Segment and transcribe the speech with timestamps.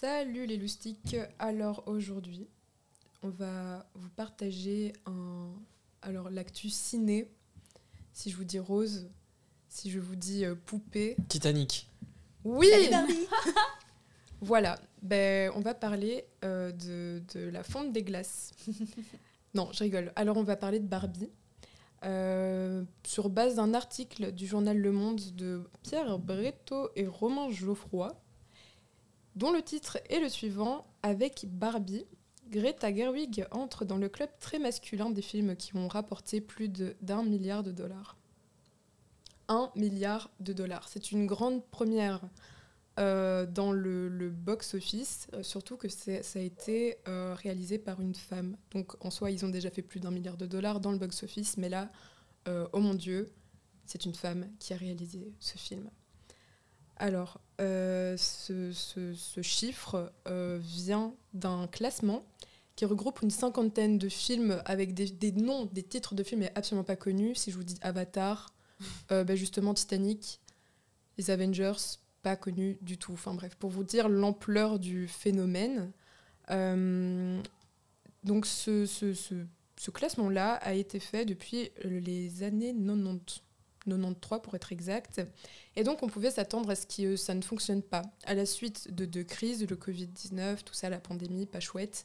[0.00, 1.18] Salut les loustiques.
[1.38, 2.48] Alors aujourd'hui,
[3.22, 5.52] on va vous partager un
[6.00, 7.30] alors l'actu ciné.
[8.14, 9.10] Si je vous dis rose,
[9.68, 11.16] si je vous dis euh, poupée.
[11.28, 11.86] Titanic.
[12.44, 12.70] Oui.
[14.40, 14.78] Voilà.
[15.02, 18.52] Ben on va parler euh, de, de la fonte des glaces.
[19.54, 20.12] non, je rigole.
[20.16, 21.28] Alors on va parler de Barbie.
[22.06, 28.18] euh, sur base d'un article du journal Le Monde de Pierre Breteau et Romain Geoffroy,
[29.36, 32.06] dont le titre est le suivant Avec Barbie,
[32.48, 37.22] Greta Gerwig entre dans le club très masculin des films qui ont rapporté plus d'un
[37.22, 38.16] milliard de dollars.
[39.48, 40.88] Un milliard de dollars.
[40.88, 42.20] C'est une grande première
[42.98, 48.56] euh, dans le, box-office, euh, surtout que ça a été euh, réalisé par une femme.
[48.72, 51.56] Donc en soi, ils ont déjà fait plus d'un milliard de dollars dans le box-office,
[51.56, 51.90] mais là,
[52.72, 53.32] oh mon Dieu,
[53.86, 55.88] c'est une femme qui a réalisé ce film.
[57.00, 62.22] Alors, euh, ce, ce- ce chiffre euh, vient d'un classement
[62.76, 66.52] qui regroupe une cinquantaine de films avec des, des noms, des titres de films mais
[66.54, 67.34] absolument pas connus.
[67.36, 68.52] Si je vous dis Avatar,
[69.12, 70.40] euh, bah, justement Titanic,
[71.16, 71.72] les Avengers,
[72.22, 73.14] pas connus du tout.
[73.14, 75.90] Enfin bref, pour vous dire l'ampleur du phénomène.
[78.24, 83.42] Donc ce classement-là a été fait depuis les années 90.
[83.86, 85.22] 93 pour être exact.
[85.76, 88.02] Et donc on pouvait s'attendre à ce que ça ne fonctionne pas.
[88.24, 92.04] À la suite de deux crises, le Covid-19, tout ça, la pandémie, pas chouette,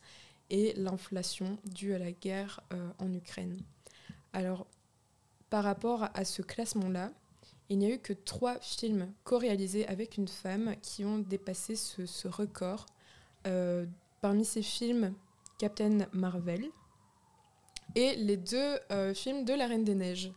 [0.49, 3.57] et l'inflation due à la guerre euh, en Ukraine.
[4.33, 4.67] Alors,
[5.49, 7.11] par rapport à ce classement-là,
[7.69, 12.27] il n'y a eu que trois films co-réalisés avec une femme qui ont dépassé ce,
[12.27, 12.85] record.
[13.47, 13.85] Euh,
[14.21, 15.13] parmi ces films,
[15.57, 16.65] Captain Marvel
[17.95, 20.31] et les deux euh, films de La Reine des Neiges.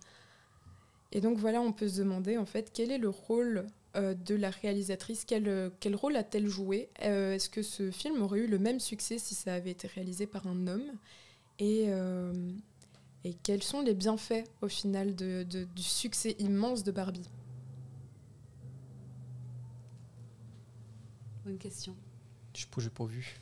[1.12, 4.34] Et donc voilà, on peut se demander en fait quel est le rôle euh, de
[4.34, 6.91] la réalisatrice, quel, quel rôle a-t-elle joué?
[7.03, 10.27] Euh, Est-ce que ce film aurait eu le même succès si ça avait été réalisé
[10.27, 10.92] par un homme?
[11.59, 12.33] Et, euh,
[13.25, 17.31] et quels sont les bienfaits au final de- de- du succès immense de Barbie?
[21.44, 21.97] Bonne question.
[22.55, 23.38] Je j'ai pas vu.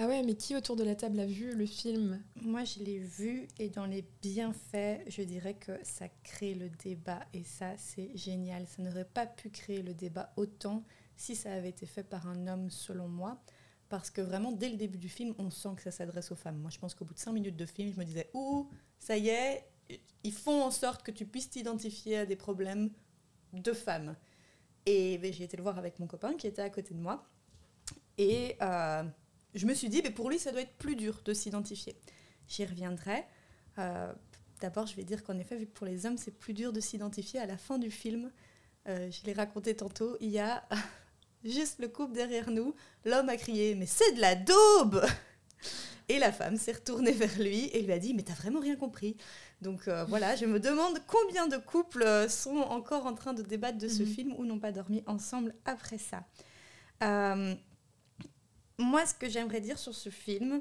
[0.00, 2.22] Ah ouais, mais qui autour de la table a vu le film?
[2.42, 7.18] Moi, je l'ai vu et dans les bienfaits, je dirais que ça crée le débat
[7.34, 8.64] et ça, c'est génial.
[8.68, 10.84] Ça n'aurait pas pu créer le débat autant
[11.16, 13.42] si ça avait été fait par un homme, selon moi.
[13.88, 16.58] Parce que vraiment, dès le début du film, on sent que ça s'adresse aux femmes.
[16.58, 18.70] Moi, je pense qu'au bout de cinq minutes de film, je me disais, ouh,
[19.00, 19.68] ça y est,
[20.22, 22.92] ils font en sorte que tu puisses t'identifier à des problèmes
[23.52, 24.14] de femmes.
[24.86, 27.28] Et ben, j'ai été le voir avec mon copain qui était à côté de moi.
[28.16, 29.02] Et euh,
[29.54, 31.96] je me suis dit, mais pour lui, ça doit être plus dur de s'identifier.
[32.48, 33.24] J'y reviendrai.
[33.78, 34.12] Euh,
[34.60, 36.80] D'abord, je vais dire qu'en effet, vu que pour les hommes, c'est plus dur de
[36.80, 38.32] s'identifier, à la fin du film,
[38.88, 40.64] euh, je l'ai raconté tantôt, il y a
[41.44, 42.74] juste le couple derrière nous.
[43.04, 45.04] L'homme a crié, mais c'est de la daube
[46.08, 48.74] Et la femme s'est retournée vers lui et lui a dit, mais t'as vraiment rien
[48.76, 49.16] compris.
[49.62, 53.78] Donc euh, voilà, je me demande combien de couples sont encore en train de débattre
[53.78, 54.08] de ce Mhm.
[54.08, 56.24] film ou n'ont pas dormi ensemble après ça.
[57.04, 57.54] Euh,
[58.78, 60.60] moi, ce que j'aimerais dire sur ce film,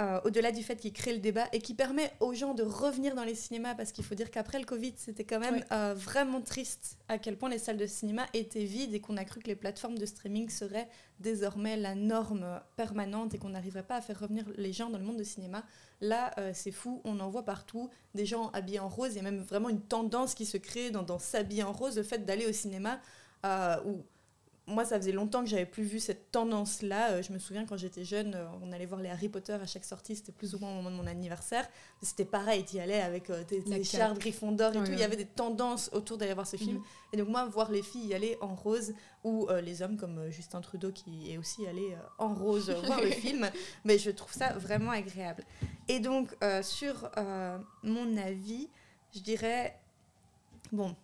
[0.00, 3.14] euh, au-delà du fait qu'il crée le débat et qui permet aux gens de revenir
[3.14, 5.64] dans les cinémas, parce qu'il faut dire qu'après le Covid, c'était quand même Ouais.
[5.72, 9.26] euh, vraiment triste à quel point les salles de cinéma étaient vides et qu'on a
[9.26, 10.88] cru que les plateformes de streaming seraient
[11.18, 15.04] désormais la norme permanente et qu'on n'arriverait pas à faire revenir les gens dans le
[15.04, 15.64] monde du cinéma.
[16.00, 19.10] Là, euh, c'est fou, on en voit partout des gens habillés en rose.
[19.12, 21.98] Il y a même vraiment une tendance qui se crée dans, dans s'habiller en rose,
[21.98, 23.00] le fait d'aller au cinéma
[23.84, 24.02] où
[24.70, 27.12] moi, ça faisait longtemps que j'avais plus vu cette tendance-là.
[27.12, 29.66] Euh, je me souviens quand j'étais jeune, euh, on allait voir les Harry Potter à
[29.66, 31.68] chaque sortie, c'était plus ou moins au moment de mon anniversaire.
[32.02, 33.84] C'était pareil, tu y allais avec euh, tes, tes cape.
[33.84, 34.92] chardes Gryffondor et tout.
[34.92, 36.76] Il y avait des tendances autour d'aller voir ce film.
[36.76, 36.84] Mhm.
[37.12, 38.94] Et donc, moi, voir les filles y aller en rose
[39.24, 43.00] ou euh, les hommes comme Justin Trudeau qui est aussi allé euh, en rose voir
[43.00, 43.50] le film,
[43.84, 45.44] mais je trouve ça vraiment agréable.
[45.88, 47.10] Et donc, euh, sur
[47.82, 48.68] mon avis,
[49.14, 49.76] je dirais.
[50.72, 50.94] Bon,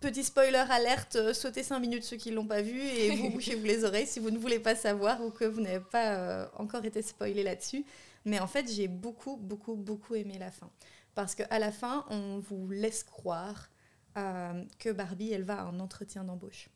[0.00, 3.64] Petit spoiler alerte, euh, sautez 5 minutes ceux qui l'ont pas vu et vous bouchez-vous
[3.64, 6.84] les oreilles si vous ne voulez pas savoir ou que vous n'avez pas euh, encore
[6.84, 7.84] été spoilé là-dessus.
[8.24, 10.70] Mais en fait, j'ai beaucoup, beaucoup, beaucoup aimé la fin.
[11.14, 13.70] Parce qu'à la fin, on vous laisse croire
[14.16, 16.68] euh, que Barbie, elle va à un entretien d'embauche.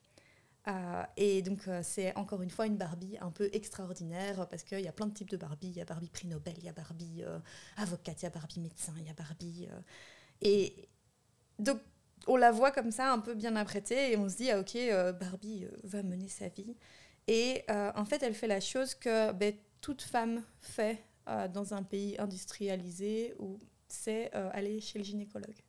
[0.69, 4.81] Euh, et donc, euh, c'est encore une fois une Barbie un peu extraordinaire parce qu'il
[4.81, 5.69] y a plein de types de Barbie.
[5.69, 7.23] Il y a Barbie prix Nobel, il y a Barbie
[7.77, 9.69] avocate, il y a Barbie médecin, il y a Barbie.
[10.41, 10.89] et
[11.59, 11.81] donc,
[12.27, 14.77] on la voit comme ça, un peu bien apprêtée, et on se dit, ah, ok,
[14.77, 16.77] euh, Barbie euh, va mener sa vie.
[17.27, 21.05] Et euh, en fait, elle fait la chose que ben, toute femme fait
[21.55, 25.63] dans un pays industrialisé où c'est aller chez le gynécologue.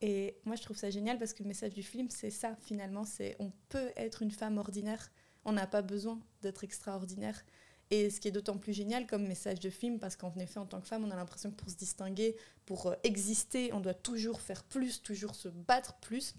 [0.00, 3.04] Et moi, je trouve ça génial parce que le message du film, c'est ça, finalement,
[3.04, 5.10] c'est on peut être une femme ordinaire,
[5.44, 7.42] on n'a pas besoin d'être extraordinaire.
[7.90, 10.66] Et ce qui est d'autant plus génial comme message de film, parce qu'en effet, en
[10.66, 12.36] tant que femme, on a l'impression que pour se distinguer,
[12.66, 16.34] pour euh, exister, on doit toujours faire plus, toujours se battre plus.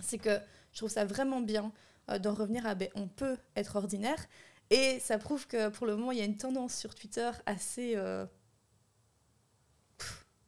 [0.00, 0.38] C'est que
[0.72, 1.72] je trouve ça vraiment bien
[2.10, 4.26] euh, d'en revenir à ben, on peut être ordinaire.
[4.70, 7.94] Et ça prouve que pour le moment, il y a une tendance sur Twitter assez.
[7.96, 8.26] euh,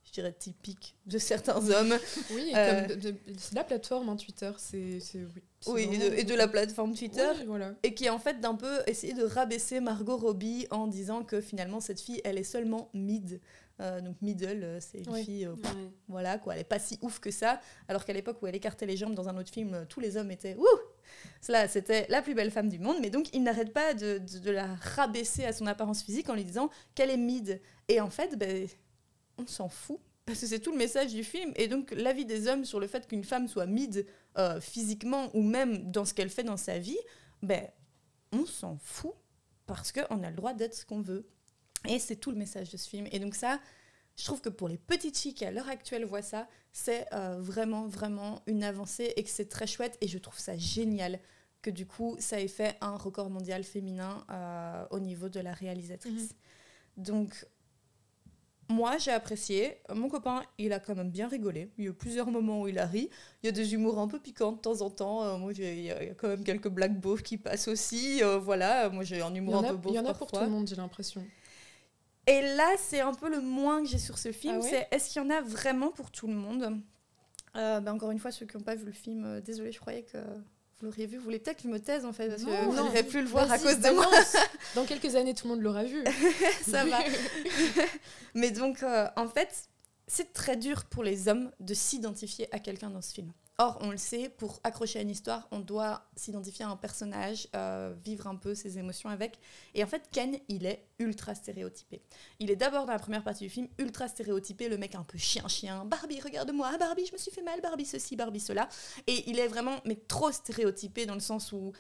[0.08, 1.96] je dirais typique de certains hommes.
[2.32, 4.50] Oui, Euh, comme de- de- c'est la plateforme, hein, Twitter.
[4.58, 7.28] C'est, c'est- oui, Oui, et de, vraiment- et de la plateforme Twitter.
[7.38, 7.75] Oui, voilà.
[7.82, 11.81] et qui en fait d'un peu essayer de rabaisser Margot Robbie en disant que finalement
[11.81, 13.40] cette fille elle est seulement mid
[13.81, 15.88] Euh, donc middle euh, c'est une fille euh, pff, Ouais.
[16.08, 18.87] voilà quoi elle est pas si ouf que ça alors qu'à l'époque où elle écartait
[18.87, 20.66] les jambes dans un autre film tous les hommes étaient ouh
[21.40, 24.38] cela c'était la plus belle femme du monde mais donc il n'arrête pas de, de-
[24.40, 24.66] de la
[24.96, 28.66] rabaisser à son apparence physique en lui disant qu'elle est mid et en fait ben,
[29.38, 32.49] on s'en fout parce que c'est tout le message du film et donc l'avis des
[32.49, 34.06] hommes sur le fait qu'une femme soit mid
[34.37, 36.99] euh, physiquement ou même dans ce qu'elle fait dans sa vie
[37.43, 37.67] ben
[38.32, 39.14] on s'en fout
[39.69, 41.29] parce qu'on a le droit d'être ce qu'on veut.
[41.88, 43.06] Et c'est tout le message de ce film.
[43.12, 43.61] Et donc ça,
[44.17, 47.38] je trouve que pour les petites filles qui à l'heure actuelle voient ça, c'est euh,
[47.38, 49.96] vraiment, vraiment une avancée et que c'est très chouette.
[50.00, 51.20] Et je trouve ça génial
[51.62, 55.52] que du coup, ça ait fait un record mondial féminin euh, au niveau de la
[55.52, 56.35] réalisatrice.
[56.96, 57.46] Donc,
[58.69, 59.79] moi, j'ai apprécié.
[59.94, 61.70] Mon copain, il a quand même bien rigolé.
[61.79, 63.09] Il y a eu plusieurs moments où il a ri.
[63.43, 65.25] Il y a des humours un peu piquants de temps en temps.
[65.25, 68.23] Euh, moi, il y, a quand même quelques blagues beaufs qui passent aussi.
[68.23, 70.41] Euh, voilà, moi, j'ai un humour un peu beauf il y en a pour tout
[70.41, 71.25] le monde, j'ai l'impression.
[72.29, 74.56] Et là, c'est un peu le moins que j'ai sur ce film.
[74.59, 76.79] Ah ouais c'est est-ce qu'il y en a vraiment pour tout le monde?
[77.56, 79.81] Euh, ben, Encore une fois, ceux qui n'ont pas vu le film, euh, désolé, je
[79.81, 80.19] croyais que
[80.82, 81.19] l'auriez vu.
[81.19, 83.28] Vous voulez peut-être que je me taise en fait, parce que vous n'aurez plus le
[83.28, 84.06] voir à cause de moi.
[84.75, 86.02] Dans quelques années, tout le monde l'aura vu.
[86.62, 86.98] Ça va.
[88.34, 89.69] Mais donc, euh, en fait,
[90.06, 93.32] c'est très dur pour les hommes de s'identifier à quelqu'un dans ce film.
[93.60, 97.49] Or, on le sait, pour accrocher à une histoire, on doit s'identifier à un personnage,
[97.56, 99.37] euh, vivre un peu ses émotions avec.
[99.75, 102.00] Et en fait, Ken, il est ultra stéréotypé.
[102.38, 105.19] Il est d'abord dans la première partie du film ultra stéréotypé, le mec un peu
[105.19, 105.84] chien-chien.
[105.87, 108.69] Barbie, regarde-moi, Barbie, je me suis fait mal, Barbie ceci, Barbie cela.
[109.08, 111.72] Et il est vraiment, mais trop stéréotypé dans le sens où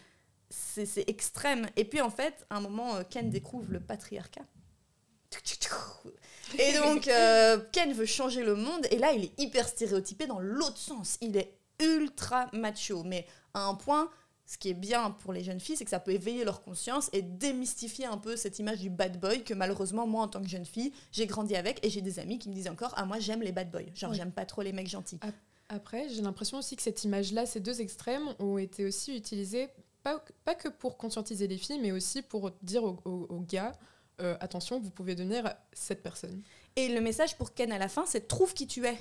[0.50, 1.68] c'est c'est extrême.
[1.76, 4.44] Et puis en fait, à un moment, euh, Ken découvre le patriarcat.
[6.58, 10.40] Et donc, euh, Ken veut changer le monde, et là, il est hyper stéréotypé dans
[10.40, 11.18] l'autre sens.
[11.20, 14.10] Il est ultra macho, mais à un point,
[14.46, 17.10] ce qui est bien pour les jeunes filles, c'est que ça peut éveiller leur conscience
[17.12, 20.48] et démystifier un peu cette image du bad boy que malheureusement, moi, en tant que
[20.48, 23.18] jeune fille, j'ai grandi avec, et j'ai des amis qui me disent encore, ah, moi,
[23.18, 23.82] j'aime les bad boys.
[23.94, 24.16] Genre, Oui.
[24.16, 25.20] j'aime pas trop les mecs gentils.
[25.68, 29.68] Après, j'ai l'impression aussi que cette image-là, ces deux extrêmes, ont été aussi utilisés,
[30.02, 33.72] pas, pas que pour conscientiser les filles, mais aussi pour dire aux, aux- aux gars,
[34.22, 36.42] euh, attention, vous pouvez devenir cette personne.
[36.74, 38.96] Et le message pour Ken à la fin, c'est trouve qui tu es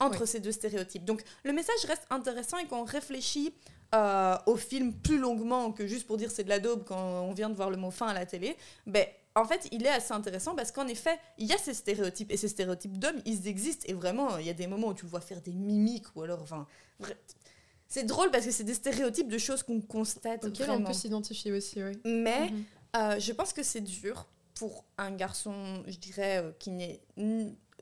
[0.00, 1.04] entre ces deux stéréotypes.
[1.04, 3.54] Donc le message reste intéressant et quand on réfléchit
[3.94, 7.32] euh, au film plus longuement que juste pour dire c'est de la daube quand on
[7.32, 8.56] vient de voir le mot fin à la télé,
[8.86, 9.04] ben
[9.36, 12.36] en fait, il est assez intéressant parce qu'en effet, il y a ces stéréotypes et
[12.36, 15.10] ces stéréotypes d'hommes, ils existent et vraiment, il y a des moments où tu le
[15.10, 16.66] vois faire des mimiques ou alors, enfin,
[17.88, 20.88] c'est drôle parce que c'est des stéréotypes de choses qu'on constate auquel on vraiment.
[20.88, 21.98] peut s'identifier aussi, oui.
[22.04, 22.64] Mais Mhm.
[22.96, 25.54] euh, je pense que c'est dur pour un garçon,
[25.86, 27.00] je dirais, euh, qui, n'est,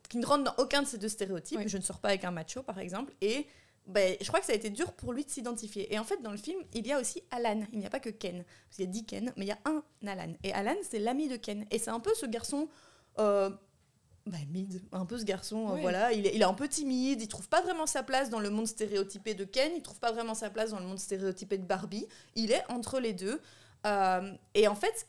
[0.08, 1.60] qui ne rentre dans aucun de ces deux stéréotypes.
[1.66, 3.12] Je ne sors pas avec un macho, par exemple.
[3.20, 3.46] Et
[3.86, 5.92] ben, je crois que ça a été dur pour lui de s'identifier.
[5.92, 7.62] Et en fait, dans le film, il y a aussi Alan.
[7.72, 8.44] Il n'y a pas que Ken.
[8.44, 10.32] Parce qu'il y a 10 Ken, mais il y a un Alan.
[10.42, 11.66] Et Alan, c'est l'ami de Ken.
[11.70, 12.68] Et c'est un peu ce garçon...
[13.18, 13.50] euh,
[14.28, 17.22] bah, mid, un peu ce garçon, euh, voilà, il est, il est un peu timide,
[17.22, 20.12] il trouve pas vraiment sa place dans le monde stéréotypé de Ken, il trouve pas
[20.12, 23.40] vraiment sa place dans le monde stéréotypé de Barbie, il est entre les deux.
[23.86, 25.06] Euh, et en fait,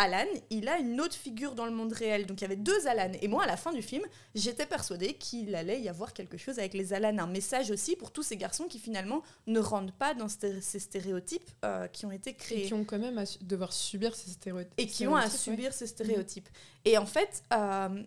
[0.00, 2.24] Alan, il a une autre figure dans le monde réel.
[2.24, 3.12] Donc il y avait deux Alan.
[3.20, 4.02] Et moi, à la fin du film,
[4.34, 7.18] j'étais persuadée qu'il allait y avoir quelque chose avec les Alan.
[7.18, 11.50] Un message aussi pour tous ces garçons qui finalement ne rentrent pas dans ces stéréotypes
[11.66, 12.62] euh, qui ont été Et créés.
[12.66, 14.72] qui ont quand même à devoir subir ces stéréotypes.
[14.78, 15.30] Et qui ont à ouais.
[15.30, 16.48] subir ces stéréotypes.
[16.86, 18.02] Et en fait, euh,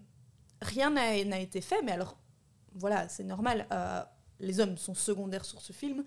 [0.63, 1.83] rien n'a été fait.
[1.83, 2.17] Mais alors,
[2.73, 3.67] voilà, c'est normal.
[3.71, 4.01] euh,
[4.39, 6.03] les hommes sont secondaires sur ce film.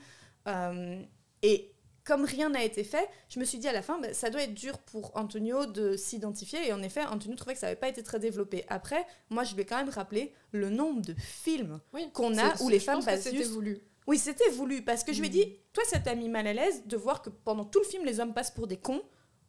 [1.42, 1.75] Et
[2.06, 4.42] comme rien n'a été fait, je me suis dit à la fin, bah, ça doit
[4.42, 6.66] être dur pour Antonio de s'identifier.
[6.68, 8.64] Et en effet, Antonio trouvait que ça n'avait pas été très développé.
[8.68, 12.68] Après, moi, je vais quand même rappeler le nombre de films Oui, qu'on a où
[12.68, 13.80] les femmes passent c'était voulu.
[14.06, 16.52] oui, c'était voulu parce que je lui ai dit, toi, ça t'a mis mal à
[16.52, 19.02] l'aise de voir que pendant tout le film, les hommes passent pour des cons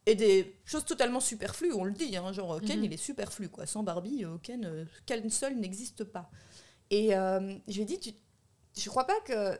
[0.08, 1.74] et des choses totalement superflues.
[1.74, 2.86] On le dit, hein, genre Ken, Mhm.
[2.86, 3.68] il est superflu, quoi.
[3.68, 6.32] Sans Barbie, euh, Ken, euh, Ken seul n'existe pas.
[6.90, 8.12] Et euh, je lui ai dit, tu,
[8.76, 9.60] je crois pas que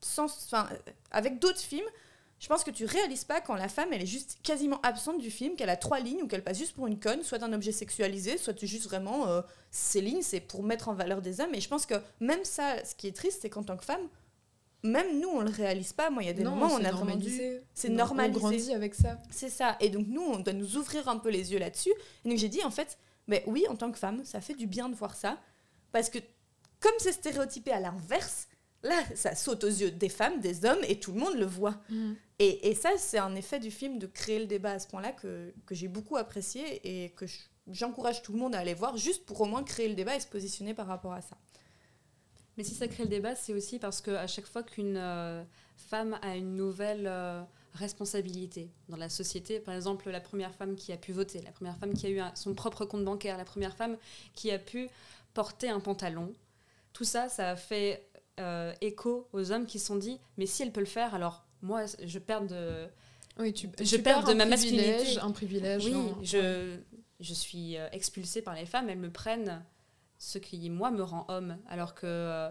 [0.00, 0.76] sans, enfin, euh,
[1.10, 1.84] avec d'autres films.
[2.38, 5.30] Je pense que tu réalises pas quand la femme elle est juste quasiment absente du
[5.30, 7.72] film, qu'elle a trois lignes ou qu'elle passe juste pour une conne, soit un objet
[7.72, 9.40] sexualisé, soit juste vraiment euh,
[9.70, 11.54] ces lignes c'est pour mettre en valeur des hommes.
[11.54, 14.06] Et je pense que même ça, ce qui est triste, c'est qu'en tant que femme,
[14.82, 16.10] même nous, on le réalise pas.
[16.10, 17.40] Moi, il y a des moments où on a vraiment dû.
[17.74, 18.36] C'est normalisé.
[18.36, 19.18] On grandit avec ça.
[19.30, 19.76] C'est ça.
[19.80, 21.92] Et donc, nous, on doit nous ouvrir un peu les yeux là-dessus.
[22.24, 24.66] Et donc, j'ai dit, en fait, ben oui, en tant que femme, ça fait du
[24.66, 25.38] bien de voir ça.
[25.92, 26.18] Parce que,
[26.80, 28.48] comme c'est stéréotypé à l'inverse,
[28.82, 31.76] là, ça saute aux yeux des femmes, des hommes, et tout le monde le voit.
[31.90, 32.12] Mm.
[32.38, 35.54] Et, ça, c'est un effet du film de créer le débat à ce point-là que,
[35.64, 37.38] que j'ai beaucoup apprécié et que je-
[37.72, 40.20] j'encourage tout le monde à aller voir, juste pour au moins créer le débat et
[40.20, 41.38] se positionner par rapport à ça.
[42.56, 45.42] Mais si ça crée le débat, c'est aussi parce qu'à chaque fois qu'une euh,
[45.76, 47.42] femme a une nouvelle euh,
[47.74, 51.76] responsabilité dans la société, par exemple la première femme qui a pu voter, la première
[51.78, 53.96] femme qui a eu son propre compte bancaire, la première femme
[54.34, 54.88] qui a pu
[55.34, 56.32] porter un pantalon,
[56.92, 58.08] tout ça, ça a fait
[58.40, 61.45] euh, écho aux hommes qui se sont dit, mais si elle peut le faire, alors
[61.66, 62.86] moi, je perds de...
[63.38, 65.18] Oui, tu, Je tu perds de ma masculinité.
[65.20, 65.84] Un privilège.
[65.84, 66.16] Oui, non.
[66.22, 66.78] je,
[67.20, 69.62] je suis euh, expulsée par les femmes, elles me prennent
[70.18, 71.58] ce qui, moi, me rend homme.
[71.68, 72.48] Alors que, euh,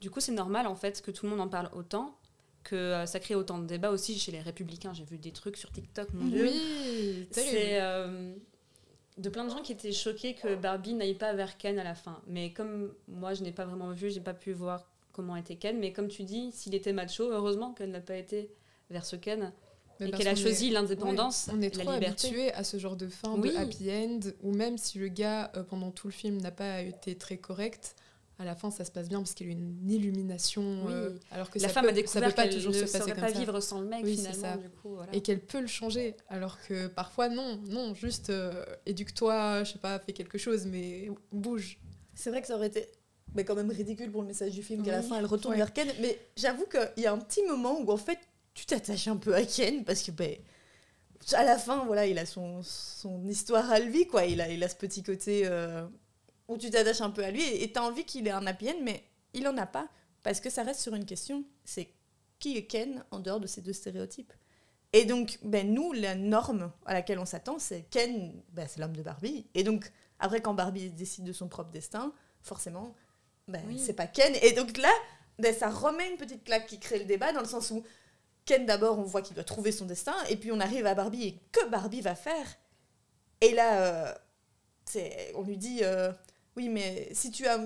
[0.00, 2.16] du coup, c'est normal, en fait, que tout le monde en parle autant,
[2.62, 4.94] que euh, ça crée autant de débats aussi chez les républicains.
[4.94, 6.44] J'ai vu des trucs sur TikTok, mon Dieu.
[6.44, 8.34] Oui, C'est euh,
[9.18, 11.94] de plein de gens qui étaient choqués que Barbie n'aille pas vers Ken à la
[11.94, 12.22] fin.
[12.26, 15.78] Mais comme moi, je n'ai pas vraiment vu, j'ai pas pu voir comment était Ken.
[15.78, 18.50] Mais comme tu dis, s'il était macho, heureusement qu'elle n'a pas été
[18.90, 19.52] vers ce Ken
[20.00, 22.26] Mais et qu'elle a choisi est- l'indépendance, On est la trop liberté.
[22.28, 23.50] habitué à ce genre de fin Oui.
[23.52, 26.82] de happy end, où même si le gars, euh, pendant tout le film, n'a pas
[26.82, 27.94] été très correct,
[28.40, 30.62] à la fin, ça se passe bien parce qu'il y a eu une illumination.
[30.86, 30.92] Oui.
[30.92, 32.78] euh, alors que La ça femme peut, a ça peut découvert pas qu'elle toujours ne
[32.84, 33.38] se passer comme pas ça.
[33.38, 34.60] vivre sans le mec Oui, c'est finalement.
[34.62, 34.68] ça.
[34.68, 35.14] Du coup, voilà.
[35.14, 36.16] Et qu'elle peut le changer.
[36.28, 41.08] Alors que parfois, non, non, juste euh, éduque-toi, je sais pas, fais quelque chose, mais
[41.30, 41.78] bouge.
[42.14, 42.86] C'est vrai que ça aurait été
[43.34, 45.58] mais quand même ridicule pour le message du film qu'à la fin elle retourne Ouais.
[45.58, 45.88] vers Ken.
[46.00, 48.18] Mais j'avoue qu'il y a un petit moment où en fait
[48.54, 50.36] tu t'attaches un peu à Ken parce que ben,
[51.32, 54.24] à la fin voilà il a son, son histoire à lui quoi.
[54.26, 55.86] Il a, il a ce petit côté euh,
[56.48, 58.68] où tu t'attaches un peu à lui et tu as envie qu'il ait un happy
[58.70, 59.02] end mais
[59.32, 59.88] il en a pas
[60.22, 61.44] parce que ça reste sur une question.
[61.64, 61.88] C'est
[62.38, 64.32] qui est Ken en dehors de ces deux stéréotypes?
[64.92, 68.94] Et donc, ben, nous, la norme à laquelle on s'attend, c'est Ken, ben, c'est l'homme
[68.96, 69.44] de Barbie.
[69.54, 69.90] Et donc,
[70.20, 72.12] après, quand Barbie décide de son propre destin,
[72.42, 72.94] forcément,
[73.48, 73.78] ben, Oui.
[73.78, 74.32] c'est pas Ken.
[74.42, 74.92] Et donc là,
[75.38, 77.82] ben, ça remet une petite claque qui crée le débat, dans le sens où
[78.44, 81.26] Ken, d'abord, on voit qu'il doit trouver son destin, et puis on arrive à Barbie,
[81.28, 82.46] et que Barbie va faire
[83.40, 84.14] Et là, euh,
[84.86, 86.12] c'est- on lui dit, euh,
[86.56, 87.58] oui, mais si tu as...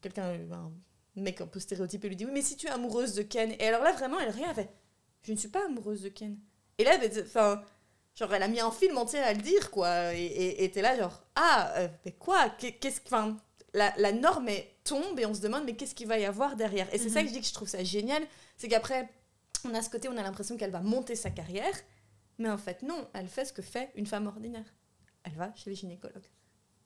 [0.00, 0.72] Quelqu'un, un
[1.16, 3.52] mec un peu stéréotypé, lui dit, oui, mais si tu es amoureuse de Ken...
[3.58, 4.70] Et alors là, vraiment, elle rien, elle fait,
[5.22, 6.38] je ne suis pas amoureuse de Ken.
[6.78, 7.62] Et là, ben, enfin,
[8.14, 10.14] genre, elle a mis un film entier à le dire, quoi.
[10.14, 12.50] Et- t'es là, genre, ah, euh, mais quoi?
[12.50, 13.06] Qu'est- Qu'est-ce que.
[13.06, 13.36] Enfin,
[13.74, 16.56] la, la norme est tombe et on se demande, mais qu'est-ce qu'il va y avoir
[16.56, 16.92] derrière?
[16.94, 18.22] Et c'est ça que je dis que je trouve ça génial.
[18.56, 19.08] C'est qu'après,
[19.64, 21.74] on a ce côté, on a l'impression qu'elle va monter sa carrière.
[22.38, 24.66] Mais en fait, non, elle fait ce que fait une femme ordinaire.
[25.24, 26.28] Elle va chez les gynécologues.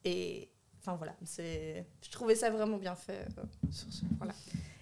[0.05, 0.49] Et.
[0.81, 1.85] Enfin voilà, c'est.
[2.03, 3.27] Je trouvais ça vraiment bien fait.
[3.37, 4.35] euh, sur ce point-là.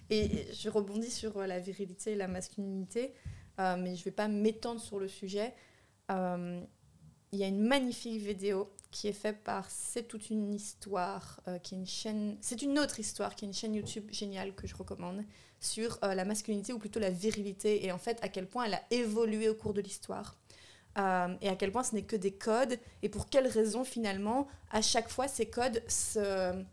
[0.09, 3.13] Et je rebondis sur euh, la virilité et la masculinité,
[3.59, 5.53] euh, mais je ne vais pas m'étendre sur le sujet.
[6.11, 6.61] Euh,
[7.33, 11.59] Il y a une magnifique vidéo qui est faite par C'est toute une histoire, euh,
[11.59, 12.37] qui est une chaîne.
[12.41, 15.23] C'est une autre histoire, qui est une chaîne YouTube géniale que je recommande,
[15.59, 18.75] sur euh, la masculinité ou plutôt la virilité et en fait à quel point elle
[18.75, 20.35] a évolué au cours de l'histoire.
[20.97, 24.47] Euh, et à quel point ce n'est que des codes et pour quelles raisons finalement
[24.71, 26.63] à chaque fois ces codes se,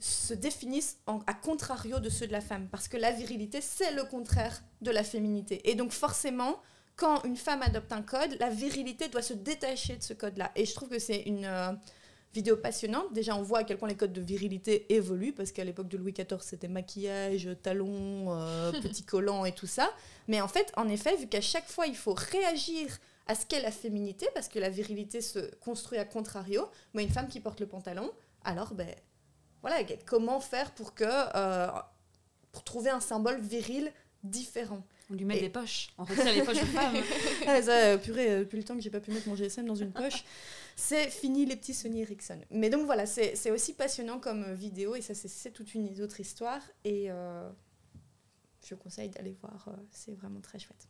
[0.00, 2.68] se définissent en- à contrario de ceux de la femme.
[2.70, 5.68] Parce que la virilité, c'est le contraire de la féminité.
[5.70, 6.56] Et donc forcément,
[6.96, 10.52] quand une femme adopte un code, la virilité doit se détacher de ce code-là.
[10.54, 11.72] Et je trouve que c'est une euh,
[12.32, 13.12] vidéo passionnante.
[13.12, 15.96] Déjà, on voit à quel point les codes de virilité évoluent, parce qu'à l'époque de
[15.96, 19.90] Louis XIV, c'était maquillage, talons, euh, petits collants et tout ça.
[20.28, 22.88] Mais en fait, en effet, vu qu'à chaque fois, il faut réagir
[23.26, 27.10] à ce qu'est la féminité, parce que la virilité se construit à contrario, mais une
[27.10, 28.12] femme qui porte le pantalon,
[28.44, 28.94] alors, ben,
[29.62, 31.04] voilà, comment faire pour que...
[31.04, 31.68] euh,
[32.54, 34.82] pour trouver un symbole viril différent?
[35.10, 35.88] On lui met Et- des poches.
[35.98, 36.96] On retire les poches aux femmes.
[37.46, 39.66] Ah, ça, euh, purée, euh, depuis le temps que j'ai pas pu mettre mon GSM
[39.66, 40.24] dans une poche,
[40.76, 42.38] c'est fini les petits Sony Ericsson.
[42.50, 46.00] Mais donc voilà, c'est aussi passionnant comme euh, vidéo et ça, c'est- c'est toute une
[46.00, 46.60] autre histoire.
[46.84, 47.48] Et euh,
[48.66, 50.88] je conseille d'aller voir, euh, c'est vraiment très chouette.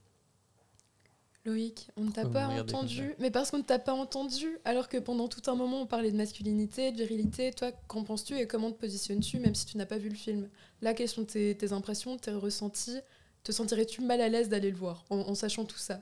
[1.46, 4.96] Loïc, on ne t'a pas entendu, mais parce qu'on ne t'a pas entendu, alors que
[4.96, 8.72] pendant tout un moment on parlait de masculinité, de virilité, toi qu'en penses-tu et comment
[8.72, 10.48] te positionnes-tu même si tu n'as pas vu le film?
[10.80, 12.98] Là, quelles sont tes, tes impressions, tes ressentis
[13.44, 16.00] Te sentirais-tu mal à l'aise d'aller le voir en, en sachant tout ça?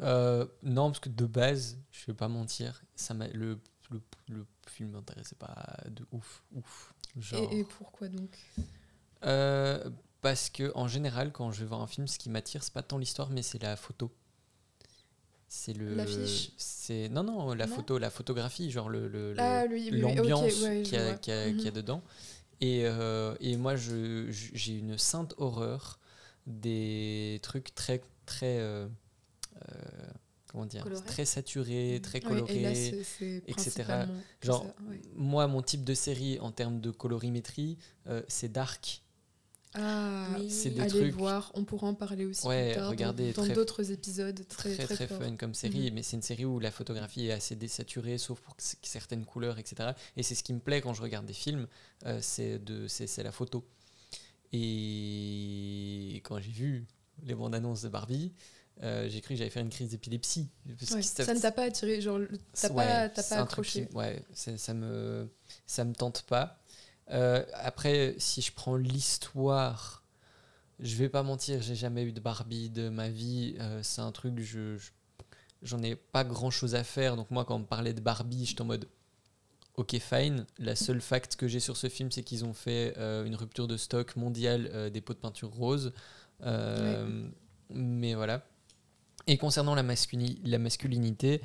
[0.00, 3.58] Euh, non, parce que de base, je vais pas mentir, ça m'a- le,
[3.90, 5.54] le, le film m'intéressait pas
[5.86, 6.94] de ouf, ouf.
[7.20, 8.38] Genre, et, et pourquoi donc?
[9.24, 12.72] Euh, parce que en général, quand je vais voir un film, ce qui m'attire, c'est
[12.72, 14.10] pas tant l'histoire, mais c'est la photo.
[15.48, 15.96] C'est le.
[15.96, 16.50] L'affiche?
[16.56, 19.66] C'est non non la Non photo, la photographie, genre le le- le- Ah,
[20.00, 21.14] l'ambiance ouais, qu'il y, a- vois.
[21.14, 21.76] qu'il y a- qu'il y a Mhm.
[21.76, 22.02] dedans.
[22.60, 25.98] Et, euh, et moi, j'ai une sainte horreur
[26.46, 28.86] des trucs très, très, euh,
[29.68, 29.74] euh,
[30.48, 32.56] comment dire, très saturés, très Ouais, colorés.
[32.58, 32.70] et là,
[33.46, 33.84] etc.
[34.42, 34.74] Genre, ça.
[35.16, 39.02] Moi, mon type de série en termes de colorimétrie, euh, c'est dark.
[39.74, 40.50] Ah, Oui.
[40.50, 43.32] C'est des allez trucs voir, on pourra en parler aussi Ouais, plus tard dans- regardez,
[43.32, 45.22] dans très- d'autres épisodes très très très, très, forts.
[45.22, 45.94] fun comme série, Mhm.
[45.94, 49.92] mais c'est une série où la photographie est assez désaturée, sauf pour certaines couleurs, etc.
[50.18, 51.66] Et c'est ce qui me plaît quand je regarde des films,
[52.04, 53.64] euh, c'est de c'est c'est la photo.
[54.52, 56.86] Et quand j'ai vu
[57.24, 58.32] les bandes annonces de Barbie,
[58.82, 60.48] euh, j'ai cru que j'allais faire une crise d'épilepsie.
[60.92, 62.20] Ouais, ça- ne t'a pas attiré, genre
[62.52, 63.86] t'as Ouais, pas, pas accroché.
[63.88, 65.28] qui- ouais, ça me,
[65.66, 66.58] ça me tente pas.
[67.10, 70.04] Euh, après, si je prends l'histoire,
[70.80, 73.56] je vais pas mentir, j'ai jamais eu de Barbie de ma vie.
[73.60, 74.90] euh, c'est un truc, je, je-
[75.62, 77.16] j'en ai pas grand chose à faire.
[77.16, 78.88] Donc, moi, quand on me parlait de Barbie, j'étais en mode.
[79.76, 80.46] Ok, fine.
[80.58, 83.66] La seule fact que j'ai sur ce film, c'est qu'ils ont fait euh, une rupture
[83.66, 85.92] de stock mondiale euh, des pots de peinture rose.
[86.42, 87.26] Euh,
[87.70, 88.44] Mais voilà.
[89.26, 91.40] Et concernant la, la masculinité,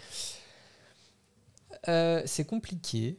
[1.85, 3.17] c'est compliqué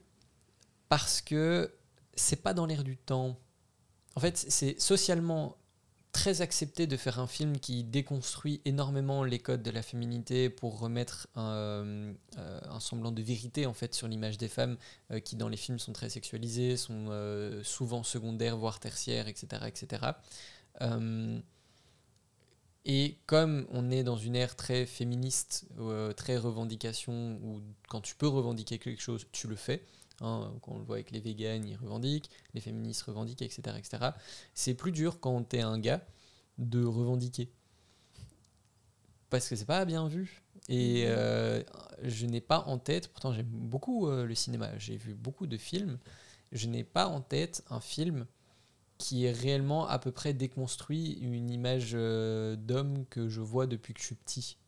[0.89, 1.73] parce que
[2.15, 3.39] c'est pas dans l'air du temps.
[4.15, 5.57] En fait, c'est socialement
[6.13, 10.79] très accepté de faire un film qui déconstruit énormément les codes de la féminité pour
[10.79, 14.77] remettre un, euh, un semblant de vérité en fait sur l'image des femmes
[15.11, 19.63] euh, qui dans les films sont très sexualisées, sont euh, souvent secondaires voire tertiaires, etc.,
[19.67, 20.03] etc.
[20.81, 21.41] Euh,
[22.85, 28.15] et comme on est dans une ère très féministe, euh, très revendication, où quand tu
[28.15, 29.85] peux revendiquer quelque chose, tu le fais.
[30.21, 33.77] Hein, quand on le voit avec les véganes, ils revendiquent, les féministes revendiquent, etc.
[33.77, 34.11] etc.
[34.55, 36.05] C'est plus dur quand t'es un gars
[36.59, 37.51] de revendiquer.
[39.31, 40.43] Parce que c'est pas bien vu.
[40.69, 41.63] Et euh,
[42.03, 45.57] je n'ai pas en tête, pourtant j'aime beaucoup euh, le cinéma, j'ai vu beaucoup de
[45.57, 45.99] films,
[46.53, 48.27] je n'ai pas en tête un film
[48.99, 53.95] qui est réellement à peu près déconstruit une image euh, d'homme que je vois depuis
[53.95, 54.59] que je suis petit.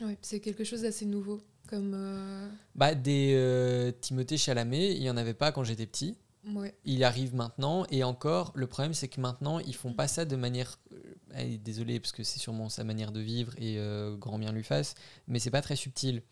[0.00, 1.40] Ouais, c'est quelque chose d'assez nouveau.
[1.68, 1.92] Comme.
[1.94, 6.16] euh, Bah, des euh, Timothée Chalamet, il n'y en avait pas quand j'étais petit.
[6.54, 6.74] ouais.
[6.84, 10.36] Il arrive maintenant, et encore, le problème c'est que maintenant, ils font pas ça de
[10.36, 10.78] manière.
[10.92, 10.96] euh,
[11.34, 14.62] allez, désolé, parce que c'est sûrement sa manière de vivre, et euh, grand bien lui
[14.64, 14.94] fasse,
[15.28, 16.22] mais c'est pas très subtil.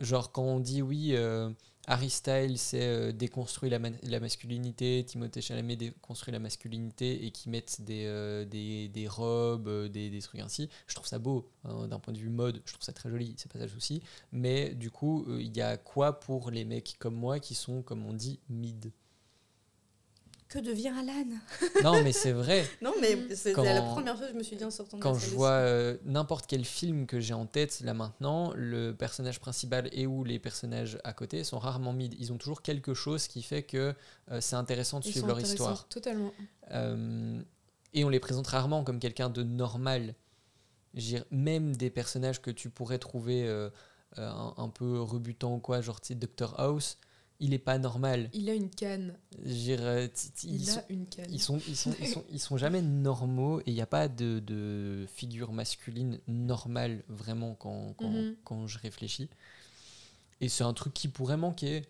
[0.00, 1.50] Genre, quand on dit oui, euh,
[1.86, 7.30] Harry Styles c'est euh, déconstruit la, ma- la masculinité, Timothée Chalamet déconstruit la masculinité, et
[7.30, 11.18] qui mettent des, euh, des, des robes, euh, des, des trucs ainsi, je trouve ça
[11.18, 11.50] beau.
[11.64, 13.70] hein, D'un point de vue mode, je trouve ça très joli, c'est pas ça le
[13.70, 14.02] souci.
[14.32, 17.82] Mais du coup, euh, il y a quoi pour les mecs comme moi qui sont,
[17.82, 18.90] comme on dit, mid?
[20.50, 21.24] Que devient Alan
[21.84, 22.68] Non, mais c'est vrai.
[22.82, 23.28] Non, mais Mm.
[23.36, 25.30] c'est Quand- la première chose que je me suis dit en sortant de Quand je
[25.30, 30.06] vois euh, n'importe quel film que j'ai en tête là maintenant, le personnage principal et
[30.08, 32.14] ou les personnages à côté sont rarement mid.
[32.18, 33.94] Ils ont toujours quelque chose qui fait que
[34.32, 35.88] euh, c'est intéressant de Ils suivre sont leur intéressants, histoire.
[35.88, 36.32] Totalement.
[36.72, 37.40] Euh,
[37.94, 40.14] et on les présente rarement comme quelqu'un de normal.
[40.94, 43.48] Dire, même des personnages que tu pourrais trouver
[44.16, 46.98] un, un peu rebutants ou quoi, genre tu sais, Dr House,
[47.40, 48.28] il est pas normal.
[48.32, 49.14] Il a une canne.
[49.44, 50.02] Il, a
[50.90, 51.26] une canne.
[51.30, 54.08] Ils sont, ils sont, ils sont, ils sont jamais normaux et il n'y a pas
[54.08, 58.36] de, de figure masculine normale vraiment quand, quand, Mhm.
[58.44, 59.28] quand je réfléchis.
[60.40, 61.82] Et c'est un truc qui pourrait manquer.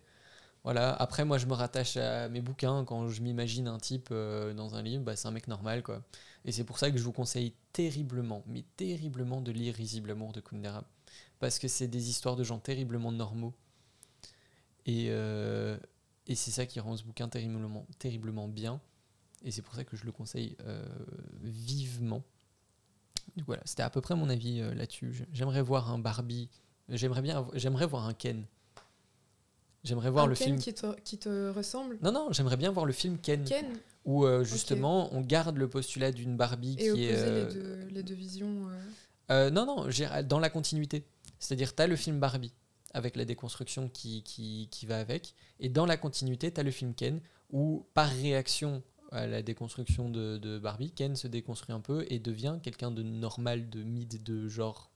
[0.63, 0.93] Voilà.
[0.93, 2.85] Après, moi, je me rattache à mes bouquins.
[2.85, 5.83] Quand je m'imagine un type euh, dans un livre, bah, c'est un mec normal.
[5.83, 6.03] quoi.
[6.45, 10.33] Et c'est pour ça que je vous conseille terriblement, mais terriblement de lire Risible Amour
[10.33, 10.83] de Kundera.
[11.39, 13.53] Parce que c'est des histoires de gens terriblement normaux.
[14.85, 15.77] Et, euh,
[16.27, 18.81] et c'est ça qui rend ce bouquin terriblement, terriblement bien.
[19.43, 20.85] Et c'est pour ça que je le conseille euh,
[21.41, 22.23] vivement.
[23.35, 25.25] Donc voilà, c'était à peu près mon avis euh, là-dessus.
[25.33, 26.49] J'aimerais voir un Barbie.
[26.89, 28.45] J'aimerais bien, j'aimerais voir un Ken.
[29.83, 30.59] J'aimerais voir Un le Ken film.
[30.59, 31.97] qui te, qui te ressemble.
[32.03, 33.65] Non, non, j'aimerais bien voir le film Ken, Ken
[34.05, 37.45] où euh, justement on garde le postulat d'une Barbie et qui est.
[37.47, 38.67] les, deux, les deux visions.
[39.29, 39.87] non, non,
[40.23, 41.05] dans la continuité.
[41.39, 42.53] C'est-à-dire, tu as le film Barbie,
[42.93, 46.71] avec la déconstruction qui, qui, qui va avec, et dans la continuité, tu as le
[46.71, 51.81] film Ken, où par réaction à la déconstruction de, de Barbie, Ken se déconstruit un
[51.81, 54.89] peu et devient quelqu'un de normal, de mid, de genre,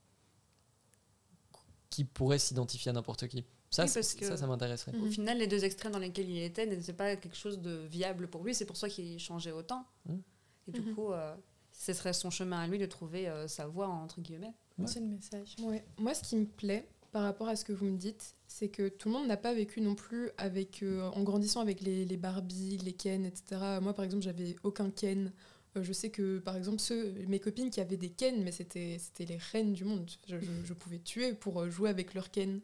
[1.90, 3.44] qui pourrait s'identifier à n'importe qui.
[3.70, 4.92] Ça, Oui, c'est- parce que- ça, ça m'intéresserait.
[4.92, 5.02] Mhm.
[5.02, 8.28] Au final, les deux extrêmes dans lesquels il était n'étaient pas quelque chose de viable
[8.28, 8.54] pour lui.
[8.54, 9.84] C'est pour ça qu'il changeait autant.
[10.06, 10.22] Mhm.
[10.68, 10.94] Et du Mhm.
[10.94, 11.34] coup, euh,
[11.72, 14.54] ce serait son chemin à lui de trouver euh, sa voie, entre guillemets.
[14.78, 14.86] Ouais.
[14.86, 15.56] C'est le message.
[15.62, 15.84] Ouais.
[15.98, 18.90] Moi, ce qui me plaît par rapport à ce que vous me dites, c'est que
[18.90, 22.18] tout le monde n'a pas vécu non plus avec, euh, en grandissant avec les, les
[22.18, 23.78] Barbie, les Ken, etc.
[23.80, 25.32] Moi, par exemple, j'avais aucun Ken.
[25.78, 28.98] Euh, je sais que, par exemple, ceux, mes copines qui avaient des Ken, mais c'était
[29.20, 30.10] les reines du monde.
[30.28, 32.60] Je, pouvais tuer pour euh, jouer avec leur Ken.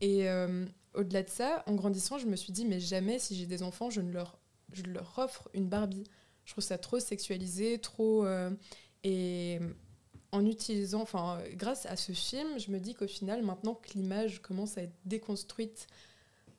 [0.00, 0.30] Et
[0.94, 3.90] au-delà de ça, en grandissant, je me suis dit, mais jamais, si j'ai des enfants,
[3.90, 4.40] je ne leur
[4.86, 6.04] leur offre une Barbie.
[6.46, 8.26] Je trouve ça trop sexualisé, trop.
[9.04, 9.58] et
[10.32, 14.40] en utilisant, enfin, grâce à ce film, je me dis qu'au final, maintenant que l'image
[14.40, 15.86] commence à être déconstruite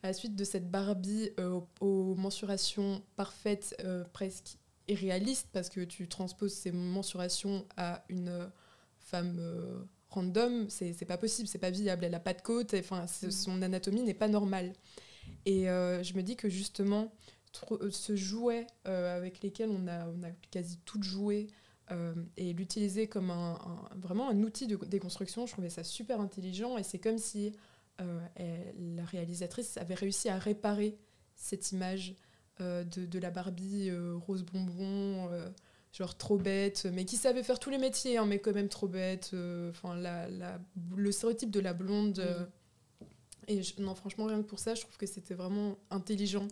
[0.04, 4.58] à la suite de cette Barbie euh, aux, mensurations parfaites, euh, presque
[4.88, 8.52] irréalistes, parce que tu transposes ces mensurations à une
[9.00, 12.04] femme euh, random, c'est pas possible, c'est pas viable.
[12.04, 13.32] Elle a pas de côte, enfin, Mhm.
[13.32, 14.74] son anatomie n'est pas normale.
[15.46, 17.14] Et je me dis que justement,
[17.90, 21.48] ce jouet avec lesquels on a, on a quasi tout joué
[21.92, 26.20] euh, et l'utiliser comme un, un- vraiment un outil de déconstruction, je trouvais ça super
[26.22, 27.54] intelligent et c'est comme si
[28.00, 30.98] euh, elle- la réalisatrice avait réussi à réparer
[31.36, 32.16] cette image
[32.62, 33.92] euh, de, de la Barbie
[34.26, 35.30] rose bonbon,
[35.92, 38.88] genre trop bête, mais qui savait faire tous les métiers, hein, mais quand même trop
[38.88, 39.32] bête.
[39.70, 40.60] Enfin, la, la-
[40.96, 42.24] le stéréotype de la blonde.
[43.48, 46.48] et je- non, franchement, rien que pour ça, je trouve que c'était vraiment intelligent.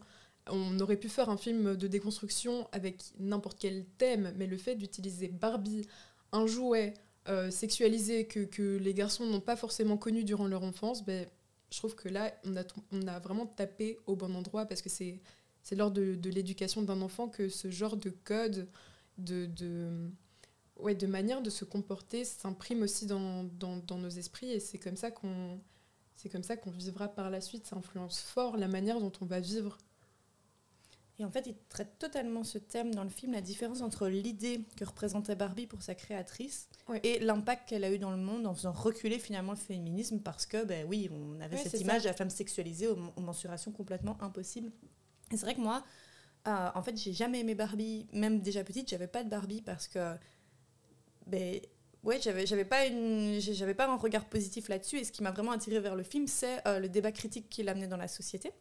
[0.48, 4.76] On aurait pu faire un film de déconstruction avec n'importe quel thème, mais le fait
[4.76, 5.88] d'utiliser Barbie,
[6.32, 6.94] un jouet
[7.28, 11.28] euh, sexualisé que, les garçons n'ont pas forcément connu durant leur enfance, ben,
[11.72, 12.34] je trouve que là,
[12.92, 15.22] on a, vraiment tapé au bon endroit parce que c'est
[15.72, 18.68] lors de, l'éducation d'un enfant que ce genre de code,
[19.20, 20.10] de, de,
[20.94, 23.52] de manière de se comporter s'imprime aussi dans
[23.98, 25.60] nos esprits et c'est comme ça qu'on
[26.20, 27.66] c'est comme ça qu'on vivra par la suite.
[27.66, 29.78] Ça influence fort la manière dont on va vivre.
[31.20, 34.62] Et en fait, il traite totalement ce thème dans le film, la différence entre l'idée
[34.78, 36.70] que représentait Barbie pour sa créatrice
[37.04, 40.46] et l'impact qu'elle a eu dans le monde en faisant reculer finalement le féminisme parce
[40.46, 42.04] que, ben oui, on avait cette image ça.
[42.04, 44.72] de la femme sexualisée aux, aux mensurations complètement impossibles.
[45.32, 45.84] Et c'est vrai que moi,
[46.48, 49.88] euh, en fait, j'ai jamais aimé Barbie, même déjà petite, j'avais pas de Barbie parce
[49.88, 50.16] que,
[51.28, 51.60] ben,
[52.04, 55.00] ouais, j'avais, j'avais pas une, j'avais pas un regard positif là-dessus.
[55.00, 57.68] Et ce qui m'a vraiment attiré vers le film, c'est euh, le débat critique qu'il
[57.70, 58.52] amenait dans la société.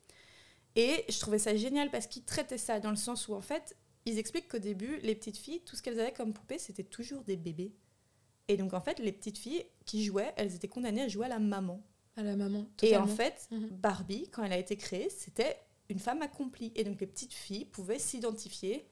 [0.78, 3.76] Et je trouvais ça génial parce qu'il traitait ça dans le sens où, en fait,
[4.06, 7.24] ils expliquent qu'au début, les petites filles, tout ce qu'elles avaient comme poupées, c'était toujours
[7.24, 7.74] des bébés.
[8.46, 11.30] Et donc, en fait, les petites filles qui jouaient, elles étaient condamnées à jouer à
[11.30, 11.82] la maman.
[12.16, 12.64] À la maman.
[12.82, 13.68] Et en fait, Mhm.
[13.70, 15.56] Barbie, quand elle a été créée, c'était
[15.88, 16.70] une femme accomplie.
[16.76, 18.88] Et donc les petites filles pouvaient s'identifier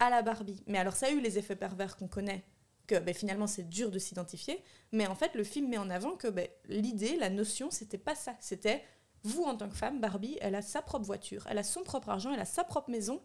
[0.00, 0.62] à la Barbie.
[0.66, 2.44] Mais alors ça a eu les effets pervers qu'on connaît,
[2.86, 4.62] que ben, finalement c'est dur de s'identifier.
[4.92, 8.14] Mais en fait, le film met en avant que ben, l'idée, la notion, c'était pas
[8.14, 8.36] ça.
[8.40, 8.82] C'était
[9.24, 12.10] vous en tant que femme, Barbie, elle a sa propre voiture, elle a son propre
[12.10, 13.20] argent, elle a sa propre maison,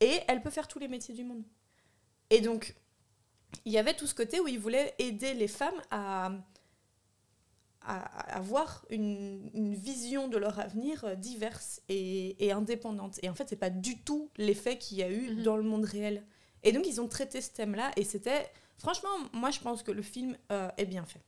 [0.00, 1.44] et elle peut faire tous les métiers du monde.
[2.30, 2.74] Et donc,
[3.64, 6.32] il y avait tout ce côté où il voulait aider les femmes à,
[7.88, 13.20] avoir une, une vision de leur avenir euh, diverse et, et indépendante.
[13.22, 15.42] Et en fait, c'est pas du tout l'effet qu'il y a eu Mhm.
[15.44, 16.24] dans le monde réel.
[16.64, 18.50] Et donc, ils ont traité ce thème-là, et c'était...
[18.78, 21.24] Franchement, moi, je pense que le film euh, est bien fait.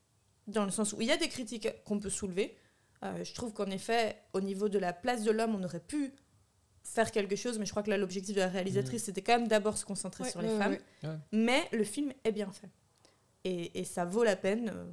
[0.49, 2.57] Dans le sens où il y a des critiques qu'on peut soulever.
[3.05, 6.13] Euh, je trouve qu'en effet, au niveau de la place de l'homme, on aurait pu
[6.83, 9.49] faire quelque chose, mais je crois que là, l'objectif de la réalisatrice, c'était quand même
[9.49, 10.79] d'abord se concentrer Ouais, sur les ouais, femmes.
[11.05, 11.17] ouais.
[11.33, 12.71] Mais le film est bien fait.
[13.45, 14.91] Et, et ça vaut la peine euh,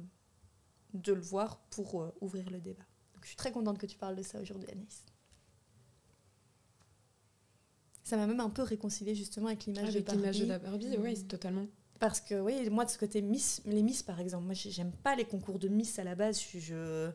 [0.94, 2.84] de le voir pour euh, ouvrir le débat.
[3.14, 5.04] Donc, je suis très contente que tu parles de ça aujourd'hui, Anaïs.
[8.04, 10.64] Ça m'a même un peu réconcilié justement avec l'image de Avec l'image de Barbie.
[10.64, 11.66] la Barbie, oui, c'est totalement.
[11.98, 14.92] Parce que, oui, moi, de ce côté Miss, les Miss, par exemple, moi, j'ai- j'aime
[14.92, 16.40] pas les concours de Miss à la base.
[16.40, 17.10] Je, je,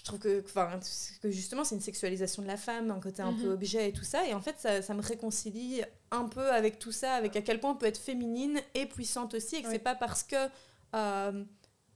[0.00, 0.80] je trouve que, enfin,
[1.20, 3.42] que justement, c'est une sexualisation de la femme, un côté un Mhm.
[3.42, 4.26] peu objet et tout ça.
[4.26, 7.60] Et en fait, ça, ça me réconcilie un peu avec tout ça, avec à quel
[7.60, 9.74] point on peut être féminine et puissante aussi, et que Ouais.
[9.74, 10.36] c'est pas parce que
[10.94, 11.44] euh,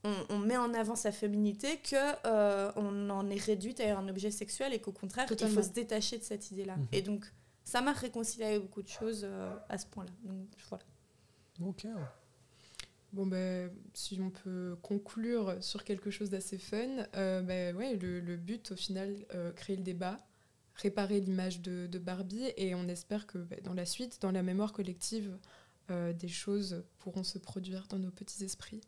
[0.04, 4.06] on, on met en avant sa féminité que euh, on en est réduite à un
[4.08, 6.76] objet sexuel et qu'au contraire, il faut se détacher de cette idée-là.
[6.76, 6.86] Mhm.
[6.92, 7.24] Et donc,
[7.64, 10.10] ça m'a réconcilié avec beaucoup de choses euh, à ce point-là.
[10.24, 10.84] Donc, voilà.
[11.62, 11.86] Ok.
[13.14, 18.36] Bon, ben, si on peut conclure sur quelque chose d'assez fun, euh, ben, ouais, le,
[18.36, 20.26] but, au final, euh, créer le débat,
[20.74, 24.42] réparer l'image de, de Barbie, et on espère que ben, dans la suite, dans la
[24.42, 25.38] mémoire collective,
[25.92, 28.80] euh, des choses pourront se produire dans nos petits esprits.